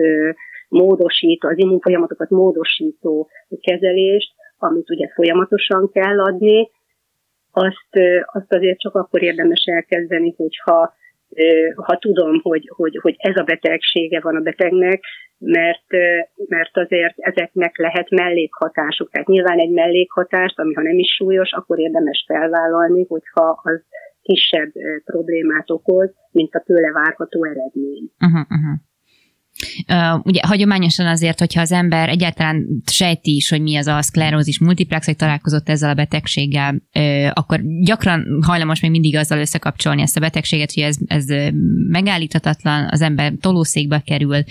módosító, 0.68 1.48
az 1.48 1.58
immunfolyamatokat 1.58 2.30
módosító 2.30 3.28
kezelést, 3.60 4.32
amit 4.58 4.90
ugye 4.90 5.08
folyamatosan 5.14 5.90
kell 5.92 6.20
adni, 6.20 6.70
azt, 7.50 8.22
azt 8.32 8.52
azért 8.52 8.78
csak 8.78 8.94
akkor 8.94 9.22
érdemes 9.22 9.64
elkezdeni, 9.64 10.34
hogyha 10.36 10.94
ha 11.74 11.98
tudom, 11.98 12.40
hogy, 12.42 12.70
hogy, 12.76 12.98
hogy 13.02 13.14
ez 13.18 13.36
a 13.36 13.42
betegsége 13.42 14.20
van 14.20 14.36
a 14.36 14.40
betegnek, 14.40 15.04
mert, 15.38 15.86
mert 16.48 16.76
azért 16.76 17.14
ezeknek 17.16 17.76
lehet 17.76 18.10
mellékhatásuk. 18.10 19.10
Tehát 19.10 19.28
nyilván 19.28 19.58
egy 19.58 19.70
mellékhatást, 19.70 20.58
ami 20.58 20.74
ha 20.74 20.82
nem 20.82 20.98
is 20.98 21.14
súlyos, 21.14 21.52
akkor 21.52 21.78
érdemes 21.78 22.24
felvállalni, 22.26 23.04
hogyha 23.08 23.60
az 23.62 23.84
kisebb 24.22 24.72
problémát 25.04 25.70
okoz, 25.70 26.14
mint 26.30 26.54
a 26.54 26.62
tőle 26.66 26.92
várható 26.92 27.44
eredmény. 27.44 28.10
Uh-huh, 28.20 28.40
uh-huh. 28.40 28.87
Uh, 29.92 30.20
ugye 30.24 30.40
hagyományosan 30.46 31.06
azért, 31.06 31.38
hogyha 31.38 31.60
az 31.60 31.72
ember 31.72 32.08
egyáltalán 32.08 32.66
sejti 32.90 33.34
is, 33.34 33.48
hogy 33.48 33.60
mi 33.60 33.76
az 33.76 33.86
a 33.86 34.02
szklerózis 34.02 34.58
multiplex, 34.58 35.06
vagy 35.06 35.16
találkozott 35.16 35.68
ezzel 35.68 35.90
a 35.90 35.94
betegséggel, 35.94 36.82
uh, 36.94 37.30
akkor 37.32 37.60
gyakran 37.80 38.24
hajlamos 38.46 38.80
még 38.80 38.90
mindig 38.90 39.16
azzal 39.16 39.38
összekapcsolni 39.38 40.02
ezt 40.02 40.16
a 40.16 40.20
betegséget, 40.20 40.72
hogy 40.72 40.82
ez, 40.82 40.96
ez 41.06 41.24
megállíthatatlan, 41.88 42.88
az 42.90 43.00
ember 43.00 43.32
tolószékbe 43.40 44.02
kerül, 44.06 44.44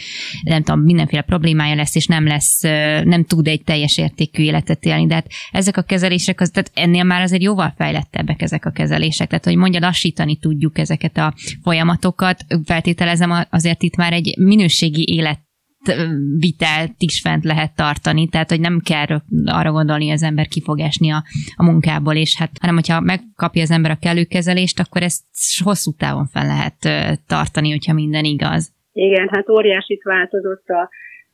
nem 0.43 0.63
tudom, 0.63 0.81
mindenféle 0.81 1.21
problémája 1.21 1.75
lesz, 1.75 1.95
és 1.95 2.05
nem 2.05 2.27
lesz, 2.27 2.63
uh, 2.63 3.03
nem 3.03 3.23
tud 3.23 3.47
egy 3.47 3.63
teljes 3.63 3.97
értékű 3.97 4.43
életet 4.43 4.85
élni, 4.85 5.07
de 5.07 5.13
hát 5.13 5.27
ezek 5.51 5.77
a 5.77 5.81
kezelések, 5.81 6.41
az, 6.41 6.49
tehát 6.49 6.71
ennél 6.73 7.03
már 7.03 7.21
azért 7.21 7.41
jóval 7.41 7.73
fejlettebbek 7.77 8.41
ezek 8.41 8.65
a 8.65 8.71
kezelések, 8.71 9.27
tehát 9.27 9.45
hogy 9.45 9.55
mondja, 9.55 9.79
lassítani 9.79 10.37
tudjuk 10.37 10.77
ezeket 10.77 11.17
a 11.17 11.33
folyamatokat, 11.63 12.45
feltételezem 12.65 13.45
azért 13.49 13.83
itt 13.83 13.95
már 13.95 14.13
egy 14.13 14.37
minőségi 14.37 14.96
minőségi 14.97 15.37
életvitelt 15.85 16.95
is 16.97 17.21
fent 17.21 17.43
lehet 17.43 17.75
tartani, 17.75 18.27
tehát 18.27 18.49
hogy 18.49 18.59
nem 18.59 18.79
kell 18.83 19.21
arra 19.45 19.71
gondolni, 19.71 20.03
hogy 20.05 20.13
az 20.13 20.23
ember 20.23 20.47
ki 20.47 20.61
esni 20.75 21.11
a, 21.11 21.23
a 21.55 21.63
munkából, 21.63 22.15
és 22.15 22.37
hát, 22.37 22.51
hanem 22.59 22.75
hogyha 22.75 22.99
megkapja 22.99 23.61
az 23.61 23.71
ember 23.71 23.91
a 23.91 24.01
kellő 24.01 24.23
kezelést, 24.23 24.79
akkor 24.79 25.01
ezt 25.01 25.23
hosszú 25.63 25.91
távon 25.97 26.25
fel 26.25 26.45
lehet 26.45 26.79
tartani, 27.27 27.69
hogyha 27.69 27.93
minden 27.93 28.23
igaz. 28.23 28.75
Igen, 28.91 29.27
hát 29.31 29.49
óriásit 29.49 30.03
változott 30.03 30.67
a, 30.67 30.89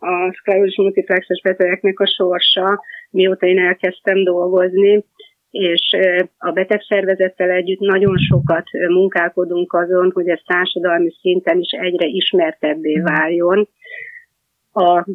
a 0.05 0.33
szklerózis 0.39 0.77
multiplexes 0.77 1.41
betegeknek 1.43 1.99
a 1.99 2.07
sorsa, 2.07 2.83
mióta 3.09 3.45
én 3.45 3.59
elkezdtem 3.59 4.23
dolgozni, 4.23 5.03
és 5.53 5.95
a 6.37 6.51
betegszervezettel 6.51 7.49
együtt 7.49 7.79
nagyon 7.79 8.17
sokat 8.17 8.63
munkálkodunk 8.87 9.73
azon, 9.73 10.11
hogy 10.13 10.27
ez 10.27 10.39
társadalmi 10.45 11.11
szinten 11.21 11.59
is 11.59 11.71
egyre 11.71 12.05
ismertebbé 12.05 12.99
váljon. 12.99 13.67
A 14.71 15.05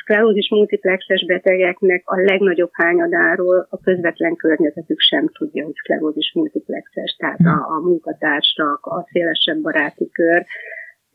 szklerózis 0.00 0.50
multiplexes 0.50 1.24
betegeknek 1.24 2.02
a 2.04 2.20
legnagyobb 2.20 2.70
hányadáról 2.72 3.66
a 3.70 3.80
közvetlen 3.80 4.36
környezetük 4.36 5.00
sem 5.00 5.28
tudja, 5.28 5.64
hogy 5.64 5.74
szklerózis 5.74 6.32
multiplexes, 6.34 7.16
tehát 7.18 7.40
a, 7.40 7.74
a 7.76 7.80
munkatársak, 7.80 8.86
a 8.86 9.06
szélesebb 9.12 9.60
baráti 9.60 10.10
kör, 10.10 10.44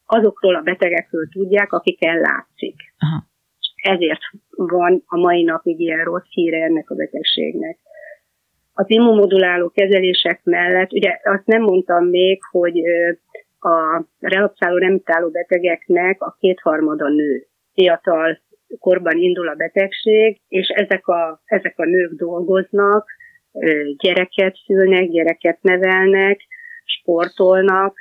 azokról 0.05 0.55
a 0.55 0.61
betegekről 0.61 1.27
tudják, 1.31 1.73
akik 1.73 2.01
látszik. 2.01 2.75
Aha. 2.97 3.31
Ezért 3.95 4.21
van 4.55 5.03
a 5.05 5.17
mai 5.17 5.43
napig 5.43 5.79
ilyen 5.79 6.03
rossz 6.03 6.29
híre 6.29 6.63
ennek 6.63 6.89
a 6.89 6.95
betegségnek 6.95 7.77
az 8.73 8.85
immunmoduláló 8.89 9.69
kezelések 9.69 10.39
mellett, 10.43 10.91
ugye 10.91 11.19
azt 11.23 11.45
nem 11.45 11.61
mondtam 11.61 12.05
még, 12.05 12.39
hogy 12.51 12.81
a 13.59 14.03
relapszáló 14.19 14.77
remitáló 14.77 15.29
betegeknek 15.29 16.21
a 16.21 16.35
kétharmada 16.39 17.09
nő. 17.09 17.45
Fiatal 17.73 18.41
korban 18.79 19.17
indul 19.17 19.47
a 19.47 19.55
betegség, 19.55 20.39
és 20.47 20.67
ezek 20.67 21.07
a, 21.07 21.41
ezek 21.45 21.79
a 21.79 21.85
nők 21.85 22.11
dolgoznak, 22.11 23.07
gyereket 23.97 24.55
szülnek, 24.65 25.09
gyereket 25.09 25.57
nevelnek, 25.61 26.39
sportolnak, 26.85 27.95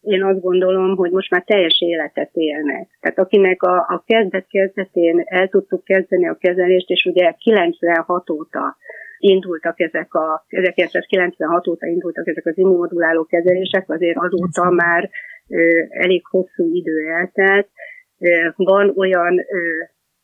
én 0.00 0.22
azt 0.24 0.40
gondolom, 0.40 0.96
hogy 0.96 1.10
most 1.10 1.30
már 1.30 1.42
teljes 1.42 1.80
életet 1.80 2.30
élnek. 2.32 2.88
Tehát 3.00 3.18
akinek 3.18 3.62
a, 3.62 3.76
a 3.76 4.02
kezdet-kezdetén 4.06 5.22
el 5.24 5.48
tudtuk 5.48 5.84
kezdeni 5.84 6.28
a 6.28 6.36
kezelést, 6.40 6.90
és 6.90 7.04
ugye 7.04 7.34
96 7.38 8.30
óta 8.30 8.76
indultak 9.18 9.80
ezek 9.80 10.14
a, 10.14 10.44
1996 10.48 11.66
óta 11.68 11.86
indultak 11.86 12.26
ezek 12.28 12.46
az 12.46 12.58
immunmoduláló 12.58 13.24
kezelések, 13.24 13.90
azért 13.90 14.16
azóta 14.16 14.70
már 14.70 15.10
elég 15.88 16.26
hosszú 16.26 16.74
idő 16.74 17.06
eltelt. 17.08 17.68
Van 18.56 18.92
olyan 18.96 19.40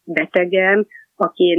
betegem, 0.05 0.87
akin 1.17 1.59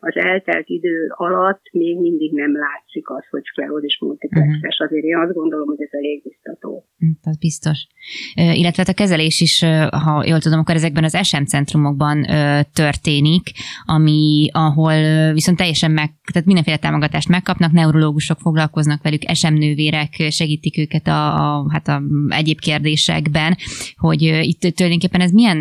az 0.00 0.16
eltelt 0.16 0.68
idő 0.68 1.06
alatt 1.08 1.62
még 1.72 2.00
mindig 2.00 2.32
nem 2.32 2.52
látszik 2.56 3.10
az, 3.10 3.24
hogy 3.30 3.42
szklerózis 3.44 3.98
multiplexes. 4.00 4.56
Uh-huh. 4.56 4.86
Azért 4.86 5.04
én 5.04 5.16
azt 5.16 5.32
gondolom, 5.32 5.66
hogy 5.66 5.82
ez 5.82 5.92
elég 5.92 6.22
biztató. 6.22 6.84
Hm, 6.98 7.06
ez 7.22 7.38
biztos. 7.38 7.86
Illetve 8.34 8.82
hát 8.82 8.88
a 8.88 9.00
kezelés 9.02 9.40
is, 9.40 9.64
ha 10.04 10.24
jól 10.26 10.38
tudom, 10.38 10.58
akkor 10.58 10.74
ezekben 10.74 11.04
az 11.04 11.18
SM 11.22 11.42
centrumokban 11.42 12.26
történik, 12.72 13.46
ami, 13.84 14.48
ahol 14.52 15.32
viszont 15.32 15.56
teljesen 15.56 15.90
meg, 15.90 16.10
tehát 16.32 16.46
mindenféle 16.46 16.76
támogatást 16.76 17.28
megkapnak, 17.28 17.72
neurológusok 17.72 18.38
foglalkoznak 18.38 19.02
velük, 19.02 19.22
SM 19.32 19.54
nővérek 19.54 20.12
segítik 20.30 20.78
őket 20.78 21.06
a, 21.06 21.34
a, 21.34 21.66
hát 21.72 21.88
a 21.88 22.02
egyéb 22.28 22.58
kérdésekben, 22.58 23.56
hogy 23.96 24.22
itt 24.22 24.60
tulajdonképpen 24.60 25.20
ez 25.20 25.30
milyen, 25.30 25.56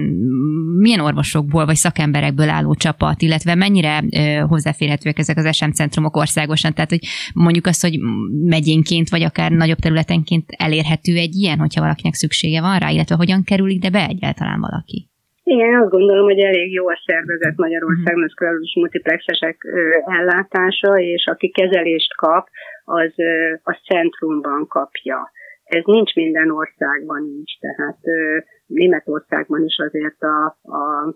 milyen 0.79 0.99
orvosokból 0.99 1.65
vagy 1.65 1.75
szakemberekből 1.75 2.49
álló 2.49 2.75
csapat, 2.75 3.21
illetve 3.21 3.34
mennyire 3.43 4.03
hozzáférhetőek 4.47 5.17
ezek 5.17 5.37
az 5.37 5.55
SM 5.55 5.69
centrumok 5.69 6.15
országosan, 6.15 6.73
tehát 6.73 6.89
hogy 6.89 7.03
mondjuk 7.33 7.65
azt, 7.65 7.81
hogy 7.81 7.99
megyénként 8.43 9.09
vagy 9.09 9.23
akár 9.23 9.51
nagyobb 9.51 9.77
területenként 9.77 10.45
elérhető 10.57 11.15
egy 11.15 11.35
ilyen, 11.35 11.59
hogyha 11.59 11.81
valakinek 11.81 12.13
szüksége 12.13 12.61
van 12.61 12.77
rá, 12.79 12.89
illetve 12.89 13.15
hogyan 13.15 13.43
kerül 13.43 13.69
ide 13.69 13.89
be 13.89 14.07
egyáltalán 14.07 14.59
valaki? 14.59 15.09
Igen, 15.43 15.81
azt 15.81 15.91
gondolom, 15.91 16.25
hogy 16.25 16.39
elég 16.39 16.71
jó 16.71 16.87
a 16.87 17.01
szervezet 17.05 17.57
Magyarországon 17.57 18.23
a 18.23 18.29
szklerózis 18.29 18.75
multiplexesek 18.75 19.57
ellátása, 20.05 20.99
és 20.99 21.25
aki 21.25 21.49
kezelést 21.49 22.15
kap, 22.15 22.47
az 22.83 23.13
a 23.63 23.73
centrumban 23.87 24.67
kapja. 24.67 25.31
Ez 25.63 25.81
nincs 25.85 26.13
minden 26.13 26.51
országban 26.51 27.21
nincs, 27.21 27.59
tehát 27.59 27.99
Németországban 28.65 29.63
is 29.63 29.77
azért 29.77 30.21
a, 30.21 30.57
a 30.61 31.15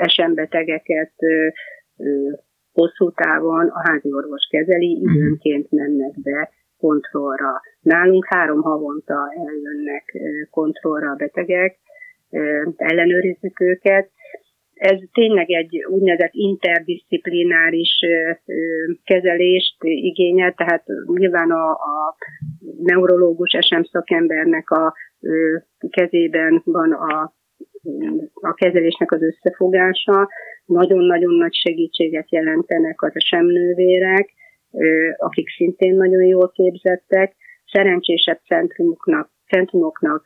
esembetegeket 0.00 1.12
hosszú 2.72 3.10
távon 3.10 3.66
a 3.66 3.88
házi 3.88 4.12
orvos 4.12 4.46
kezeli, 4.50 5.00
mhm. 5.00 5.14
időnként 5.14 5.70
mennek 5.70 6.20
be 6.22 6.50
kontrollra. 6.78 7.60
Nálunk 7.80 8.26
három 8.28 8.60
havonta 8.62 9.32
eljönnek 9.46 10.04
kontrollra 10.50 11.10
a 11.10 11.14
betegek, 11.14 11.78
ellenőrizzük 12.76 13.60
őket. 13.60 14.10
Ez 14.74 14.98
tényleg 15.12 15.50
egy 15.50 15.84
úgynevezett 15.88 16.32
interdisziplináris 16.32 17.98
kezelést 19.04 19.76
igényel, 19.80 20.54
tehát 20.54 20.84
nyilván 21.06 21.50
a, 21.50 21.70
a 21.70 22.16
neurológus 22.82 23.56
SM 23.60 23.82
szakembernek 23.82 24.70
a 24.70 24.94
kezében 25.90 26.62
van 26.64 26.92
a 26.92 27.32
a 28.32 28.54
kezelésnek 28.54 29.12
az 29.12 29.22
összefogása. 29.22 30.28
Nagyon-nagyon 30.64 31.34
nagy 31.34 31.54
segítséget 31.54 32.30
jelentenek 32.30 33.02
az 33.02 33.12
esemnővérek, 33.14 34.30
akik 35.16 35.48
szintén 35.48 35.94
nagyon 35.94 36.22
jól 36.22 36.50
képzettek. 36.50 37.36
Szerencsésebb 37.72 38.40
centrumoknak, 38.46 39.30
centrumoknak 39.48 40.22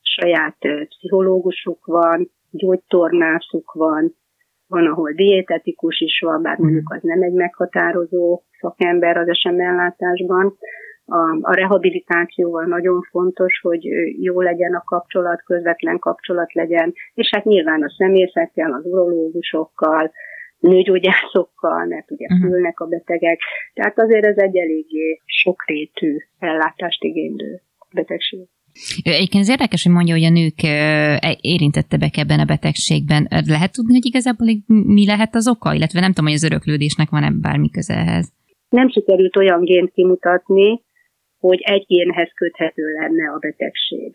saját 0.00 0.56
pszichológusuk 0.88 1.86
van, 1.86 2.30
gyógytornászuk 2.50 3.72
van, 3.72 4.16
van, 4.66 4.86
ahol 4.86 5.12
diétetikus 5.12 6.00
is 6.00 6.20
van, 6.20 6.42
bár 6.42 6.58
mondjuk 6.58 6.92
az 6.92 7.02
nem 7.02 7.22
egy 7.22 7.32
meghatározó 7.32 8.42
szakember 8.60 9.16
az 9.16 9.28
esemellátásban 9.28 10.56
a, 11.06 11.38
a 11.40 11.54
rehabilitációval 11.54 12.64
nagyon 12.64 13.00
fontos, 13.10 13.60
hogy 13.62 13.84
jó 14.20 14.40
legyen 14.40 14.74
a 14.74 14.82
kapcsolat, 14.84 15.42
közvetlen 15.42 15.98
kapcsolat 15.98 16.52
legyen, 16.52 16.92
és 17.14 17.28
hát 17.30 17.44
nyilván 17.44 17.82
a 17.82 17.94
személyekkel, 17.96 18.72
az 18.72 18.84
urológusokkal, 18.84 20.12
nőgyógyászokkal, 20.58 21.84
mert 21.84 22.10
ugye 22.10 22.26
uh-huh. 22.30 22.48
fülnek 22.48 22.80
a 22.80 22.86
betegek. 22.86 23.40
Tehát 23.74 23.98
azért 23.98 24.24
ez 24.24 24.36
egy 24.36 24.56
eléggé 24.56 25.20
sokrétű 25.24 26.16
ellátást 26.38 27.02
igénylő 27.02 27.60
betegség. 27.94 28.46
Egyébként 29.02 29.42
ez 29.42 29.50
érdekes, 29.50 29.82
hogy 29.82 29.92
mondja, 29.92 30.14
hogy 30.14 30.24
a 30.24 30.30
nők 30.30 30.62
e, 30.62 31.38
érintettebbek 31.40 32.16
ebben 32.16 32.40
a 32.40 32.44
betegségben. 32.44 33.28
Lehet 33.46 33.72
tudni, 33.72 33.92
hogy 33.92 34.06
igazából 34.06 34.46
mi 34.66 35.06
lehet 35.06 35.34
az 35.34 35.48
oka, 35.48 35.74
illetve 35.74 36.00
nem 36.00 36.12
tudom, 36.12 36.24
hogy 36.24 36.34
az 36.34 36.44
öröklődésnek 36.44 37.10
van-e 37.10 37.30
bármi 37.40 37.70
közelhez. 37.70 38.32
Nem 38.68 38.88
sikerült 38.88 39.36
olyan 39.36 39.60
gént 39.60 39.92
kimutatni, 39.92 40.82
hogy 41.46 41.60
egy 41.62 41.84
génhez 41.86 42.30
köthető 42.34 42.82
lenne 42.92 43.30
a 43.30 43.38
betegség. 43.38 44.12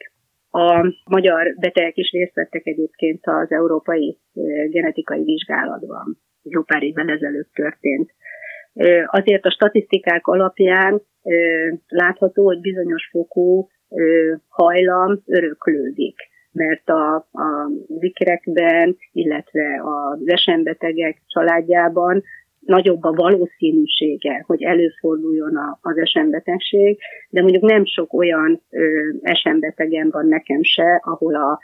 A 0.51 0.93
magyar 1.09 1.55
betegek 1.59 1.97
is 1.97 2.11
részt 2.11 2.33
vettek 2.33 2.65
egyébként 2.65 3.19
az 3.25 3.51
európai 3.51 4.17
genetikai 4.69 5.23
vizsgálatban. 5.23 6.17
Jó 6.43 6.61
pár 6.63 6.83
évvel 6.83 7.09
ezelőtt 7.09 7.51
történt. 7.53 8.11
Azért 9.05 9.45
a 9.45 9.51
statisztikák 9.51 10.27
alapján 10.27 11.01
látható, 11.87 12.43
hogy 12.45 12.59
bizonyos 12.59 13.09
fokú 13.11 13.67
hajlam 14.47 15.21
öröklődik 15.25 16.15
mert 16.51 16.89
a, 16.89 17.15
a 17.15 17.69
zikrekben, 17.99 18.97
illetve 19.11 19.81
az 19.83 20.21
esembetegek 20.25 21.21
családjában 21.27 22.23
nagyobb 22.69 23.03
a 23.03 23.11
valószínűsége, 23.11 24.43
hogy 24.47 24.63
előforduljon 24.63 25.55
a, 25.55 25.79
az 25.81 25.97
esembetegség, 25.97 26.99
de 27.29 27.41
mondjuk 27.41 27.63
nem 27.63 27.85
sok 27.85 28.13
olyan 28.13 28.61
ö, 28.69 28.85
esembetegen 29.21 30.09
van 30.09 30.27
nekem 30.27 30.63
se, 30.63 31.01
ahol 31.03 31.35
a, 31.35 31.59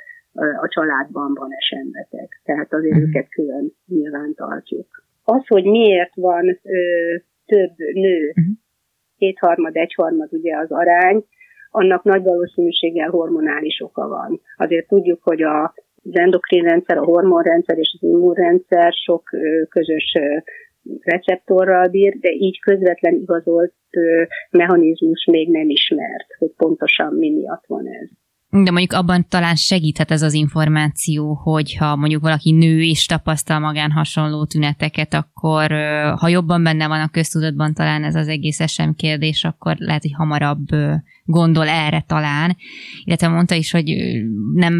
a 0.62 0.67
családban 0.67 1.33
van 1.33 1.50
esembeteg. 1.57 2.29
Tehát 2.43 2.74
azért 2.74 2.95
uh-huh. 2.95 3.09
őket 3.09 3.29
külön 3.29 3.74
nyilván 3.88 4.33
tartjuk. 4.33 4.88
Az, 5.24 5.47
hogy 5.47 5.63
miért 5.63 6.15
van 6.15 6.59
ö, 6.63 6.79
több 7.45 7.74
nő, 7.77 8.27
uh-huh. 8.27 8.45
kétharmad, 9.17 9.75
egyharmad 9.75 10.33
ugye 10.33 10.57
az 10.57 10.71
arány, 10.71 11.25
annak 11.71 12.03
nagy 12.03 12.24
valószínűséggel 12.24 13.09
hormonális 13.09 13.81
oka 13.81 14.07
van. 14.07 14.41
Azért 14.57 14.88
tudjuk, 14.88 15.24
hogy 15.24 15.41
a, 15.41 15.74
az 16.03 16.17
endokrin 16.17 16.63
rendszer, 16.63 16.97
a 16.97 17.03
hormonrendszer 17.03 17.77
és 17.77 17.97
az 18.00 18.07
immunrendszer 18.09 18.94
sok 18.94 19.24
közös 19.70 20.18
receptorral 21.01 21.87
bír, 21.87 22.17
de 22.19 22.29
így 22.29 22.59
közvetlen 22.59 23.13
igazolt 23.13 23.74
mechanizmus 24.50 25.25
még 25.31 25.50
nem 25.50 25.69
ismert, 25.69 26.27
hogy 26.37 26.51
pontosan 26.57 27.13
mi 27.13 27.29
miatt 27.29 27.63
van 27.67 27.87
ez. 27.87 28.09
De 28.63 28.71
mondjuk 28.71 28.93
abban 28.93 29.25
talán 29.29 29.55
segíthet 29.55 30.11
ez 30.11 30.21
az 30.21 30.33
információ, 30.33 31.33
hogyha 31.33 31.95
mondjuk 31.95 32.21
valaki 32.21 32.51
nő 32.51 32.81
és 32.81 33.05
tapasztal 33.05 33.59
magán 33.59 33.91
hasonló 33.91 34.45
tüneteket, 34.45 35.13
akkor 35.13 35.71
ha 36.17 36.27
jobban 36.27 36.63
benne 36.63 36.87
van 36.87 37.01
a 37.01 37.09
köztudatban 37.11 37.74
talán 37.74 38.03
ez 38.03 38.15
az 38.15 38.27
egész 38.27 38.71
sem 38.71 38.93
kérdés, 38.93 39.43
akkor 39.43 39.75
lehet, 39.77 40.01
hogy 40.01 40.13
hamarabb 40.13 40.65
gondol 41.24 41.67
erre 41.67 42.03
talán. 42.07 42.55
Illetve 43.03 43.27
mondta 43.27 43.55
is, 43.55 43.71
hogy 43.71 43.85
nem, 44.53 44.74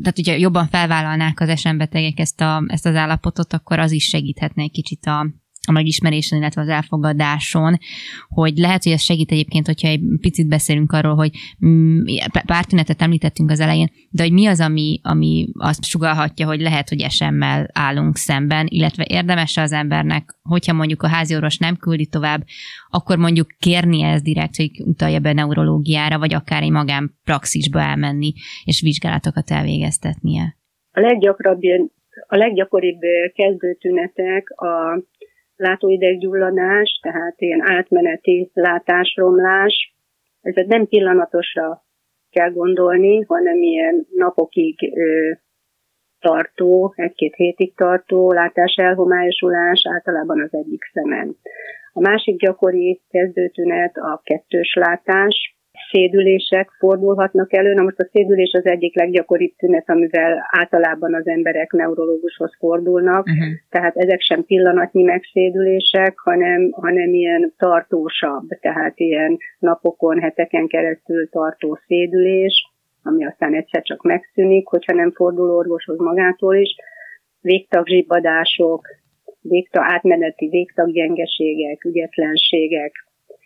tehát 0.00 0.16
hogyha 0.16 0.32
jobban 0.32 0.66
felvállalnák 0.66 1.40
az 1.40 1.48
esembetegek 1.48 2.18
ezt, 2.18 2.40
a, 2.40 2.64
ezt 2.66 2.86
az 2.86 2.94
állapotot, 2.94 3.52
akkor 3.52 3.78
az 3.78 3.92
is 3.92 4.04
segíthetne 4.04 4.62
egy 4.62 4.72
kicsit 4.72 5.04
a, 5.04 5.26
a 5.66 5.72
megismerésen, 5.72 6.38
illetve 6.38 6.60
az 6.60 6.68
elfogadáson, 6.68 7.78
hogy 8.28 8.56
lehet, 8.56 8.82
hogy 8.82 8.92
ez 8.92 9.02
segít 9.02 9.30
egyébként, 9.30 9.66
hogyha 9.66 9.88
egy 9.88 10.00
picit 10.20 10.48
beszélünk 10.48 10.92
arról, 10.92 11.14
hogy 11.14 11.30
mm, 11.66 12.00
pár 12.46 12.64
tünetet 12.64 13.02
említettünk 13.02 13.50
az 13.50 13.60
elején, 13.60 13.90
de 14.10 14.22
hogy 14.22 14.32
mi 14.32 14.46
az, 14.46 14.60
ami, 14.60 15.00
ami 15.02 15.48
azt 15.58 15.84
sugalhatja, 15.84 16.46
hogy 16.46 16.60
lehet, 16.60 16.88
hogy 16.88 17.00
esemmel 17.00 17.68
állunk 17.72 18.16
szemben, 18.16 18.66
illetve 18.68 19.04
érdemes 19.08 19.56
az 19.56 19.72
embernek, 19.72 20.38
hogyha 20.42 20.72
mondjuk 20.72 21.02
a 21.02 21.08
háziorvos 21.08 21.58
nem 21.58 21.76
küldi 21.76 22.06
tovább, 22.06 22.42
akkor 22.90 23.18
mondjuk 23.18 23.46
kérnie 23.58 24.08
ez 24.08 24.22
direkt, 24.22 24.56
hogy 24.56 24.70
utalja 24.84 25.18
be 25.18 25.32
neurológiára, 25.32 26.18
vagy 26.18 26.34
akár 26.34 26.62
egy 26.62 26.70
magánpraxisba 26.70 27.80
elmenni, 27.80 28.32
és 28.64 28.80
vizsgálatokat 28.80 29.50
elvégeztetnie. 29.50 30.56
A 30.92 31.00
leggyakrabb 31.00 31.60
a 32.26 32.36
leggyakoribb 32.36 33.00
kezdőtünetek 33.34 34.50
a 34.50 35.02
látóideggyulladás, 35.60 36.98
tehát 37.02 37.34
ilyen 37.40 37.70
átmeneti 37.70 38.50
látásromlás. 38.52 39.94
Ez 40.40 40.66
nem 40.66 40.86
pillanatosra 40.86 41.84
kell 42.30 42.50
gondolni, 42.50 43.20
hanem 43.20 43.56
ilyen 43.56 44.06
napokig 44.16 44.92
ö, 44.94 45.30
tartó, 46.18 46.92
egy-két 46.96 47.34
hétig 47.34 47.74
tartó 47.74 48.32
látáselhomályosulás 48.32 49.82
általában 49.92 50.40
az 50.40 50.54
egyik 50.54 50.82
szemen. 50.92 51.36
A 51.92 52.00
másik 52.00 52.36
gyakori 52.36 53.00
kezdőtünet 53.08 53.96
a 53.96 54.20
kettős 54.24 54.74
látás, 54.74 55.59
szédülések 55.90 56.70
fordulhatnak 56.78 57.52
elő. 57.52 57.74
Na 57.74 57.82
most 57.82 57.98
a 57.98 58.08
szédülés 58.12 58.52
az 58.52 58.66
egyik 58.66 58.96
leggyakoribb 58.96 59.54
tünet, 59.56 59.88
amivel 59.88 60.48
általában 60.50 61.14
az 61.14 61.26
emberek 61.26 61.72
neurológushoz 61.72 62.56
fordulnak, 62.58 63.26
uh-huh. 63.26 63.46
tehát 63.70 63.96
ezek 63.96 64.20
sem 64.20 64.44
pillanatnyi 64.44 65.02
megszédülések, 65.02 66.18
hanem, 66.18 66.70
hanem 66.70 67.12
ilyen 67.12 67.54
tartósabb, 67.56 68.48
tehát 68.60 68.98
ilyen 68.98 69.36
napokon, 69.58 70.20
heteken 70.20 70.66
keresztül 70.66 71.28
tartó 71.28 71.78
szédülés, 71.86 72.68
ami 73.02 73.24
aztán 73.24 73.54
egyszer 73.54 73.82
csak 73.82 74.02
megszűnik, 74.02 74.66
hogyha 74.66 74.94
nem 74.94 75.12
fordul 75.12 75.50
orvoshoz 75.50 75.98
magától 75.98 76.56
is. 76.56 76.74
Végtagzsibbadások, 77.40 78.86
végtag, 79.40 79.82
átmeneti 79.86 80.48
végtaggyengeségek, 80.48 81.84
ügyetlenségek, 81.84 82.92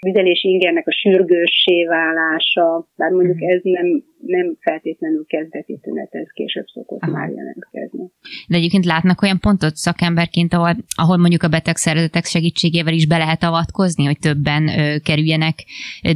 vizelési 0.05 0.49
ingernek 0.49 0.87
a 0.87 0.93
sürgőssé 0.93 1.85
válása, 1.85 2.89
bár 2.97 3.11
mondjuk 3.11 3.37
mhm. 3.37 3.51
ez 3.51 3.61
nem, 3.63 3.87
nem 4.27 4.57
feltétlenül 4.61 5.25
kezdeti 5.27 5.79
tünet, 5.83 6.09
ez 6.11 6.29
később 6.33 6.67
szokott 6.67 7.03
Aha. 7.03 7.13
már 7.13 7.29
jelentkezni. 7.29 8.11
De 8.49 8.57
egyébként 8.57 8.85
látnak 8.85 9.23
olyan 9.23 9.41
pontot 9.41 9.75
szakemberként, 9.75 10.53
ahol, 10.53 10.75
ahol 11.03 11.17
mondjuk 11.17 11.43
a 11.43 11.49
betegszervezetek 11.49 12.25
segítségével 12.25 12.93
is 12.93 13.07
be 13.07 13.19
lehet 13.19 13.43
avatkozni, 13.43 14.05
hogy 14.05 14.19
többen 14.19 14.63
ö, 14.69 14.97
kerüljenek 15.05 15.55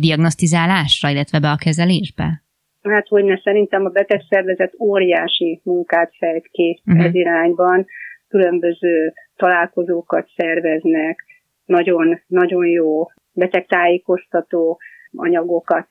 diagnosztizálásra, 0.00 1.08
illetve 1.10 1.38
be 1.40 1.50
a 1.50 1.62
kezelésbe? 1.64 2.42
Hát, 2.82 3.08
hogy 3.08 3.24
ne, 3.24 3.36
szerintem 3.38 3.84
a 3.84 3.88
betegszervezet 3.88 4.74
óriási 4.80 5.60
munkát 5.64 6.12
fejt 6.18 6.48
ki 6.50 6.82
uh-huh. 6.86 7.04
ez 7.04 7.14
irányban, 7.14 7.86
különböző 8.28 9.12
találkozókat 9.36 10.28
szerveznek, 10.36 11.24
nagyon, 11.64 12.20
nagyon 12.26 12.66
jó 12.66 13.06
betegtájékoztató 13.38 14.80
anyagokat 15.16 15.88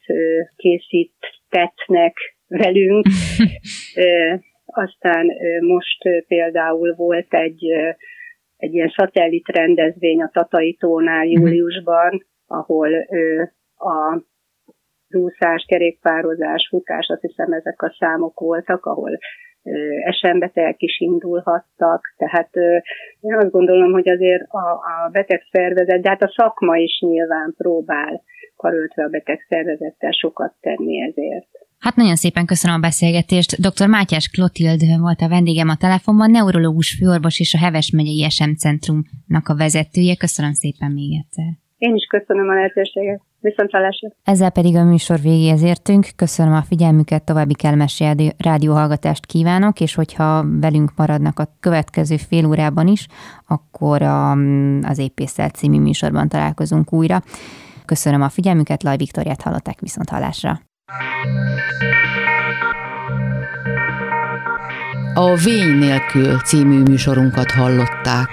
készítetnek 0.56 2.16
velünk. 2.48 3.06
Aztán 4.66 5.28
most 5.62 6.26
például 6.28 6.94
volt 6.96 7.34
egy, 7.34 7.66
egy 8.58 8.74
ilyen 8.74 8.94
szatellit 8.98 9.48
rendezvény 9.48 10.22
a 10.22 10.30
Tataitónál 10.34 11.26
mhm. 11.26 11.34
júliusban, 11.34 12.26
ahol 12.48 12.90
a 13.76 14.22
úszás, 15.10 15.66
kerékpározás, 15.68 16.68
futás, 16.70 17.08
azt 17.08 17.22
hiszem 17.22 17.52
ezek 17.52 17.82
a 17.82 17.96
számok 18.00 18.40
voltak, 18.40 18.86
ahol 18.86 19.18
esembetegek 20.06 20.82
is 20.82 21.00
indulhattak, 21.00 22.14
tehát 22.18 22.50
én 23.20 23.36
azt 23.36 23.52
gondolom, 23.52 23.92
hogy 23.92 24.10
azért 24.10 24.44
a, 24.48 24.72
a 24.72 25.10
beteg 25.12 25.42
szervezet, 25.52 26.02
de 26.02 26.10
hát 26.10 26.22
a 26.22 26.34
szakma 26.36 26.76
is 26.78 27.00
nyilván 27.00 27.54
próbál 27.58 28.22
karöltve 28.56 29.04
a 29.04 29.08
beteg 29.08 29.46
szervezettel 29.50 30.12
sokat 30.12 30.54
tenni 30.62 31.02
ezért. 31.02 31.48
Hát 31.80 31.96
nagyon 31.96 32.16
szépen 32.16 32.46
köszönöm 32.46 32.78
a 32.78 32.88
beszélgetést. 32.90 33.62
Dr. 33.62 33.88
Mátyás 33.88 34.30
Klotild 34.30 34.82
volt 35.00 35.22
a 35.22 35.30
vendégem 35.30 35.70
a 35.70 35.76
telefonban, 35.76 36.32
neurológus 36.32 36.98
főorvos 37.00 37.40
és 37.40 37.54
a 37.54 37.58
Heves 37.58 37.92
megyei 37.92 38.30
SM 38.30 38.54
Centrumnak 38.64 39.48
a 39.48 39.56
vezetője. 39.56 40.16
Köszönöm 40.16 40.54
szépen 40.54 40.92
még 40.92 41.12
egyszer. 41.22 41.50
Én 41.78 41.96
is 41.96 42.06
köszönöm 42.06 42.50
a 42.50 42.54
lehetőséget. 42.54 43.22
Viszontlátásra. 43.40 44.10
Ezzel 44.24 44.50
pedig 44.50 44.76
a 44.76 44.84
műsor 44.84 45.20
végéhez 45.20 45.62
értünk. 45.62 46.08
Köszönöm 46.16 46.54
a 46.54 46.62
figyelmüket, 46.62 47.24
további 47.24 47.54
kellemes 47.54 48.04
rádióhallgatást 48.38 49.26
kívánok, 49.26 49.80
és 49.80 49.96
hogyha 49.96 50.46
velünk 50.60 50.92
maradnak 50.96 51.40
a 51.40 51.48
következő 51.60 52.18
fél 52.18 52.46
órában 52.46 52.88
is, 52.88 53.08
akkor 53.48 54.02
a, 54.02 54.32
az 54.82 54.98
Épészel 54.98 55.50
című 55.50 55.80
műsorban 55.80 56.28
találkozunk 56.28 56.94
újra. 56.94 57.22
Köszönöm 57.86 58.22
a 58.22 58.30
figyelmüket, 58.30 58.84
Laj 58.84 58.98
Viktoriát 58.98 59.42
hallották 59.42 59.80
viszont 59.80 60.10
hallásra. 60.10 60.60
A 65.14 65.36
Vény 65.36 65.78
nélkül 65.78 66.40
című 66.40 66.82
műsorunkat 66.82 67.52
hallották. 67.52 68.30